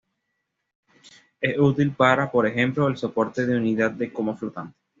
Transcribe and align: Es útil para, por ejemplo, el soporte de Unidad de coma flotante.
Es 1.39 1.59
útil 1.59 1.91
para, 1.91 2.31
por 2.31 2.47
ejemplo, 2.47 2.87
el 2.87 2.97
soporte 2.97 3.45
de 3.45 3.55
Unidad 3.55 3.91
de 3.91 4.11
coma 4.11 4.35
flotante. 4.35 4.73